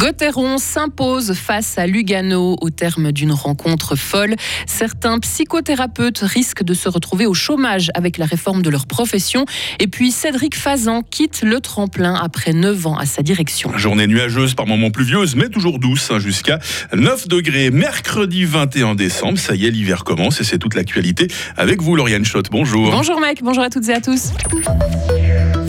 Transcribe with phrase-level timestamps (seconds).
[0.00, 4.34] Gauthieron s'impose face à Lugano au terme d'une rencontre folle.
[4.64, 9.44] Certains psychothérapeutes risquent de se retrouver au chômage avec la réforme de leur profession.
[9.78, 13.76] Et puis Cédric Fazan quitte le tremplin après 9 ans à sa direction.
[13.76, 16.60] Journée nuageuse, par moments pluvieuse, mais toujours douce, hein, jusqu'à
[16.94, 17.70] 9 degrés.
[17.70, 21.28] Mercredi 21 décembre, ça y est, l'hiver commence et c'est toute l'actualité.
[21.58, 22.90] Avec vous, Lauriane Schott, bonjour.
[22.90, 24.32] Bonjour mec, bonjour à toutes et à tous.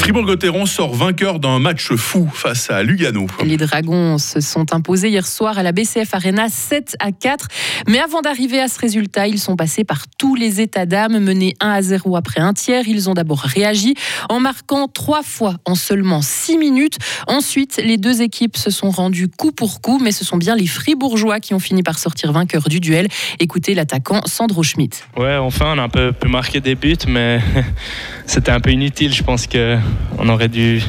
[0.01, 3.27] Fribourg-Gotteron sort vainqueur d'un match fou face à Lugano.
[3.45, 7.47] Les Dragons se sont imposés hier soir à la BCF Arena 7 à 4.
[7.87, 11.19] Mais avant d'arriver à ce résultat, ils sont passés par tous les états d'âme.
[11.19, 13.93] Menés 1 à 0 après un tiers, ils ont d'abord réagi
[14.27, 16.97] en marquant trois fois en seulement 6 minutes.
[17.27, 20.67] Ensuite, les deux équipes se sont rendues coup pour coup, mais ce sont bien les
[20.67, 23.07] Fribourgeois qui ont fini par sortir vainqueurs du duel.
[23.39, 24.97] Écoutez l'attaquant Sandro Schmidt.
[25.15, 27.39] Ouais, enfin, on a un peu pu marquer des buts, mais
[28.25, 29.13] c'était un peu inutile.
[29.13, 29.77] Je pense que
[30.17, 30.81] on aurait dû,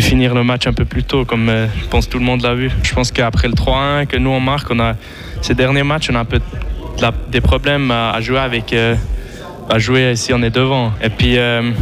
[0.00, 2.54] finir le match un peu plus tôt, comme euh, je pense tout le monde l'a
[2.54, 2.70] vu.
[2.82, 4.94] Je pense qu'après le 3-1 que nous on marque, on a
[5.42, 6.40] ces derniers matchs, on a un peu
[7.30, 8.96] des problèmes à, jouer avec, euh,
[9.76, 10.92] jouer si on est devant.
[11.02, 11.72] Et puis euh,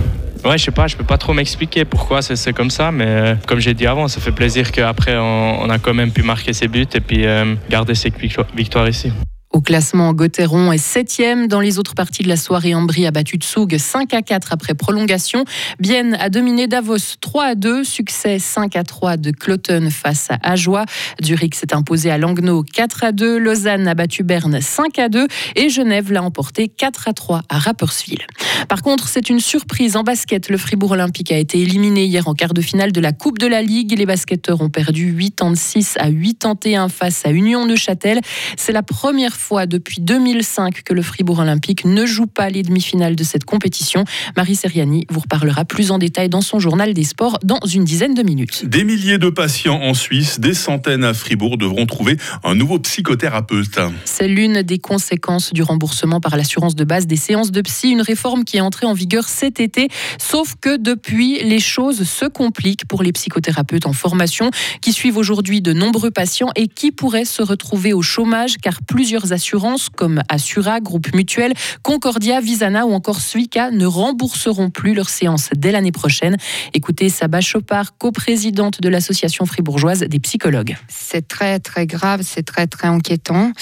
[0.44, 3.74] je sais pas, je peux pas trop m'expliquer pourquoi c'est comme ça, mais comme j'ai
[3.74, 7.00] dit avant, ça fait plaisir qu'après on, a quand même pu marquer ses buts et
[7.00, 7.24] puis
[7.68, 8.12] garder ces
[8.54, 9.10] victoires ici.
[9.56, 13.38] Au classement, Gauthieron est 7 Dans les autres parties de la soirée, Ambry a battu
[13.38, 15.46] Tsug 5 à 4 après prolongation.
[15.80, 17.82] Bienne a dominé Davos 3 à 2.
[17.82, 20.84] Succès 5 à 3 de Cloton face à Ajoie.
[21.24, 23.38] Zurich s'est imposé à Langnau 4 à 2.
[23.38, 25.26] Lausanne a battu Berne 5 à 2.
[25.54, 28.26] Et Genève l'a emporté 4 à 3 à Rapperswil.
[28.68, 30.50] Par contre, c'est une surprise en basket.
[30.50, 33.46] Le Fribourg Olympique a été éliminé hier en quart de finale de la Coupe de
[33.46, 33.96] la Ligue.
[33.96, 38.20] Les basketteurs ont perdu 86 à 81 face à Union Neuchâtel.
[38.58, 42.64] C'est la première fois fois depuis 2005 que le Fribourg Olympique ne joue pas les
[42.64, 44.02] demi-finales de cette compétition.
[44.36, 48.14] Marie Seriani vous reparlera plus en détail dans son journal des sports dans une dizaine
[48.14, 48.66] de minutes.
[48.66, 53.78] Des milliers de patients en Suisse, des centaines à Fribourg devront trouver un nouveau psychothérapeute.
[54.04, 58.02] C'est l'une des conséquences du remboursement par l'assurance de base des séances de psy, une
[58.02, 59.86] réforme qui est entrée en vigueur cet été.
[60.18, 65.62] Sauf que depuis, les choses se compliquent pour les psychothérapeutes en formation qui suivent aujourd'hui
[65.62, 70.80] de nombreux patients et qui pourraient se retrouver au chômage car plusieurs assurances comme Assura,
[70.80, 71.52] Groupe Mutuel,
[71.82, 76.38] Concordia, Visana ou encore Suica ne rembourseront plus leurs séances dès l'année prochaine.
[76.72, 80.76] Écoutez Saba Chopard, coprésidente de l'association fribourgeoise des psychologues.
[80.88, 83.52] C'est très très grave, c'est très très inquiétant.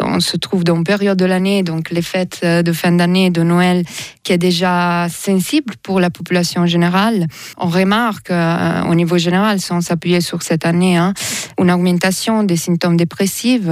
[0.00, 3.42] On se trouve dans une période de l'année, donc les fêtes de fin d'année, de
[3.42, 3.84] Noël,
[4.22, 7.26] qui est déjà sensible pour la population générale.
[7.58, 11.14] On remarque euh, au niveau général, sans s'appuyer sur cette année, hein,
[11.58, 13.68] une augmentation des symptômes dépressifs,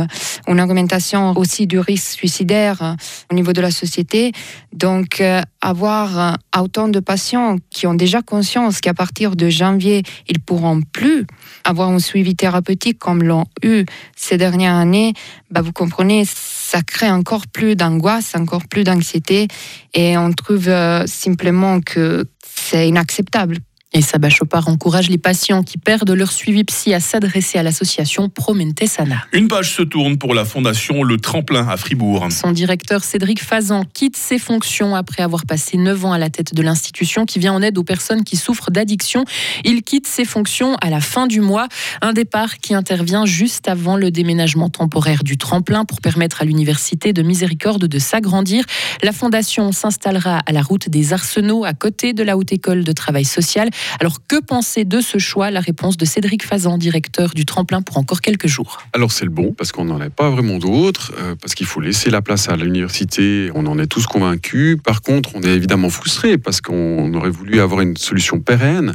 [0.47, 2.95] une augmentation aussi du risque suicidaire euh,
[3.31, 4.33] au niveau de la société.
[4.73, 10.03] Donc, euh, avoir euh, autant de patients qui ont déjà conscience qu'à partir de janvier,
[10.29, 11.27] ils pourront plus
[11.65, 13.85] avoir un suivi thérapeutique comme l'ont eu
[14.17, 15.15] ces dernières années,
[15.51, 19.49] bah, vous comprenez, ça crée encore plus d'angoisse, encore plus d'anxiété,
[19.95, 20.71] et on trouve
[21.07, 23.59] simplement que c'est inacceptable
[23.95, 28.29] et Saba Chopard encourage les patients qui perdent leur suivi psy à s'adresser à l'association
[28.29, 29.25] Promente Sana.
[29.33, 32.27] Une page se tourne pour la fondation Le Tremplin à Fribourg.
[32.31, 36.55] Son directeur Cédric Fazan quitte ses fonctions après avoir passé 9 ans à la tête
[36.55, 39.25] de l'institution qui vient en aide aux personnes qui souffrent d'addiction.
[39.65, 41.69] Il quitte ses fonctions à la fin du mois,
[42.01, 47.13] un départ qui intervient juste avant le déménagement temporaire du Tremplin pour permettre à l'université
[47.13, 48.65] de Miséricorde de s'agrandir.
[49.03, 52.93] La fondation s'installera à la route des Arsenaux à côté de la Haute École de
[52.93, 53.69] Travail Social.
[54.01, 55.51] Alors que penser de ce choix?
[55.51, 58.79] La réponse de Cédric Fazan, directeur du tremplin pour encore quelques jours.
[58.93, 61.81] Alors c'est le bon parce qu'on n'en a pas vraiment d'autres, euh, parce qu'il faut
[61.81, 64.79] laisser la place à l'université, on en est tous convaincus.
[64.83, 68.93] Par contre, on est évidemment frustré parce qu'on aurait voulu avoir une solution pérenne.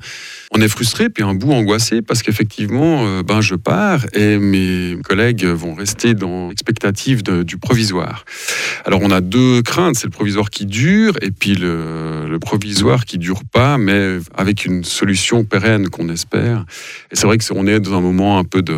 [0.51, 4.97] On est frustré puis un bout angoissé parce qu'effectivement, euh, ben je pars et mes
[5.03, 8.23] collègues vont rester dans l'expectative du provisoire.
[8.85, 13.17] Alors on a deux craintes, c'est le provisoire qui dure et puis le, provisoire qui
[13.17, 16.65] dure pas, mais avec une solution pérenne qu'on espère.
[17.11, 18.77] Et c'est vrai que on est dans un moment un peu de,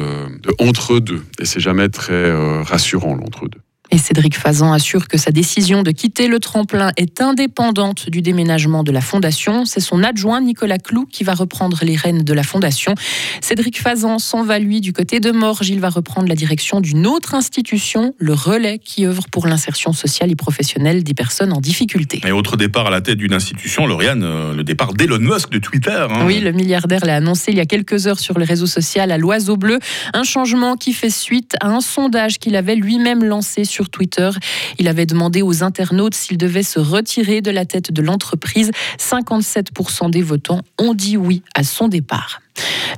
[0.60, 3.60] entre deux et c'est jamais très euh, rassurant l'entre deux.
[3.92, 8.84] Et Cédric Fazan assure que sa décision de quitter le tremplin est indépendante du déménagement
[8.84, 9.66] de la fondation.
[9.66, 12.94] C'est son adjoint Nicolas Clou qui va reprendre les rênes de la fondation.
[13.42, 15.70] Cédric Fazan s'en va lui du côté de Morges.
[15.70, 20.30] Il va reprendre la direction d'une autre institution, le Relais, qui œuvre pour l'insertion sociale
[20.30, 22.22] et professionnelle des personnes en difficulté.
[22.28, 25.60] Et autre départ à la tête d'une institution, Lauriane, euh, le départ d'Elon Musk de
[25.60, 26.06] Twitter.
[26.10, 26.26] Hein.
[26.26, 29.18] Oui, le milliardaire l'a annoncé il y a quelques heures sur les réseaux sociaux à
[29.18, 29.80] l'Oiseau Bleu.
[30.14, 34.30] Un changement qui fait suite à un sondage qu'il avait lui-même lancé sur sur Twitter.
[34.78, 38.72] Il avait demandé aux internautes s'ils devaient se retirer de la tête de l'entreprise.
[38.98, 42.42] 57% des votants ont dit oui à son départ.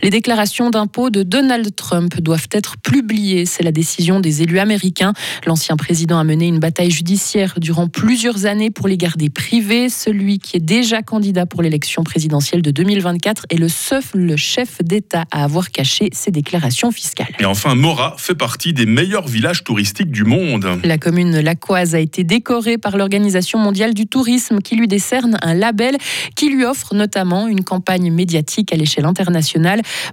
[0.02, 3.46] Les déclarations d'impôts de Donald Trump doivent être publiées.
[3.46, 5.14] C'est la décision des élus américains.
[5.46, 9.90] L'ancien président a mené une bataille judiciaire durant plusieurs années pour les garder privés.
[9.90, 14.02] Celui qui est déjà candidat pour l'élection présidentielle de 2024 est le seul
[14.36, 17.34] chef d'État à avoir caché ses déclarations fiscales.
[17.40, 20.68] Et enfin, Mora fait partie des meilleurs villages touristiques du monde.
[20.84, 25.54] La commune lacoise a été décorée par l'Organisation mondiale du tourisme qui lui décerne un
[25.54, 25.98] label
[26.36, 29.51] qui lui offre notamment une campagne médiatique à l'échelle internationale.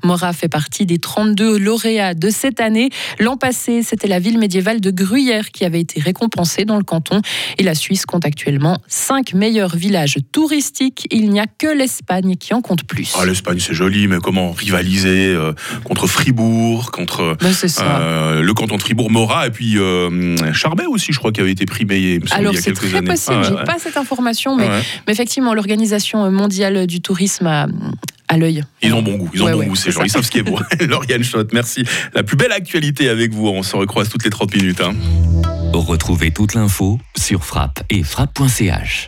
[0.04, 2.90] Mora fait partie des 32 lauréats de cette année.
[3.18, 7.20] L'an passé, c'était la ville médiévale de Gruyère qui avait été récompensée dans le canton.
[7.58, 11.06] Et la Suisse compte actuellement 5 meilleurs villages touristiques.
[11.10, 13.14] Il n'y a que l'Espagne qui en compte plus.
[13.18, 15.52] Ah, l'Espagne, c'est joli, mais comment rivaliser euh,
[15.84, 21.12] contre Fribourg, contre Ben, euh, le canton de Fribourg, Mora, et puis euh, Charbet aussi,
[21.12, 23.06] je crois, qui avait été primé Alors c'est très années.
[23.08, 24.82] possible, Ah, j'ai ouais, pas cette information, mais, ouais.
[25.06, 27.66] mais effectivement l'Organisation mondiale du tourisme a,
[28.28, 28.64] à l'œil.
[28.82, 30.06] Ils ont bon goût, ils ont Ouais, bon ouais, goût, c'est ces gens, ça.
[30.06, 30.58] ils savent ce qui est beau.
[30.80, 31.84] Lauriane Schott, merci.
[32.14, 34.80] La plus belle actualité avec vous, on se recroise toutes les 30 minutes.
[34.80, 34.94] hein.
[35.72, 39.06] Retrouvez toute l'info sur frappe et frappe.ch.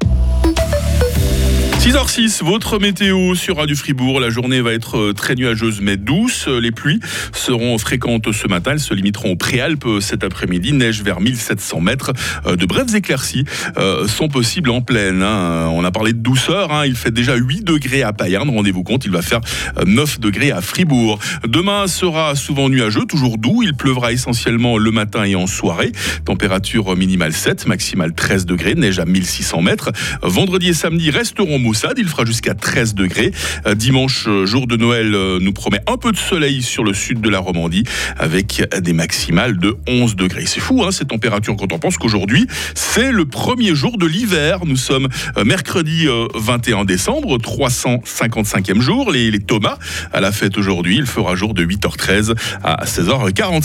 [1.81, 4.21] 6h06, votre météo sur Radio Fribourg.
[4.21, 6.47] La journée va être euh, très nuageuse mais douce.
[6.47, 7.01] Les pluies
[7.33, 8.73] seront fréquentes ce matin.
[8.73, 10.75] Elles se limiteront aux Préalpes euh, cet après-midi.
[10.75, 12.13] Neige vers 1700 mètres.
[12.47, 13.47] Euh, De brèves éclaircies
[13.79, 15.23] euh, sont possibles en pleine.
[15.23, 15.69] hein.
[15.73, 16.71] On a parlé de douceur.
[16.71, 16.85] hein.
[16.85, 18.51] Il fait déjà 8 degrés à Payerne.
[18.51, 19.41] Rendez-vous compte, il va faire
[19.79, 21.19] euh, 9 degrés à Fribourg.
[21.49, 23.63] Demain sera souvent nuageux, toujours doux.
[23.63, 25.93] Il pleuvra essentiellement le matin et en soirée.
[26.27, 28.75] Température minimale 7, maximale 13 degrés.
[28.75, 29.93] Neige à 1600 mètres.
[30.23, 31.59] Vendredi et samedi resteront
[31.97, 33.33] Il fera jusqu'à 13 degrés.
[33.67, 36.95] Euh, Dimanche, euh, jour de Noël, euh, nous promet un peu de soleil sur le
[36.95, 37.85] sud de la Romandie
[38.19, 40.47] avec des maximales de 11 degrés.
[40.47, 44.61] C'est fou, hein, ces températures quand on pense qu'aujourd'hui, c'est le premier jour de l'hiver.
[44.65, 45.09] Nous sommes
[45.45, 49.11] mercredi euh, 21 décembre, 355e jour.
[49.11, 49.79] Les, les Thomas
[50.13, 50.97] à la fête aujourd'hui.
[50.97, 53.59] Il fera jour de 8h13 à 16h40.